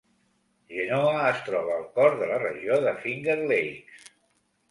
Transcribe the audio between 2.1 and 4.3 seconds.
de la regió de Finger Lakes.